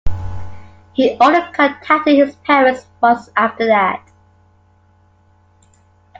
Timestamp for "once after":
3.03-3.67